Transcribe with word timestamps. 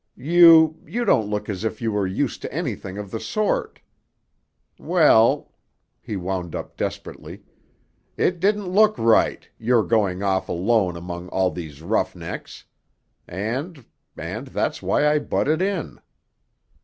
You—you 0.15 1.05
didn't 1.05 1.29
look 1.29 1.47
as 1.47 1.63
if 1.63 1.79
you 1.79 1.91
were 1.91 2.07
used 2.07 2.41
to 2.41 2.51
anything 2.51 2.97
of 2.97 3.11
the 3.11 3.19
sort——Well," 4.79 5.51
he 6.01 6.15
wound 6.15 6.55
up 6.55 6.75
desperately, 6.75 7.43
"it 8.17 8.39
didn't 8.39 8.69
look 8.69 8.97
right, 8.97 9.47
your 9.59 9.83
going 9.83 10.23
off 10.23 10.49
alone 10.49 10.95
among 10.97 11.29
all 11.29 11.51
these 11.51 11.83
roughnecks; 11.83 12.65
and—and 13.27 14.47
that's 14.47 14.81
why 14.81 15.07
I 15.07 15.19
butted 15.19 15.61
in." 15.61 15.99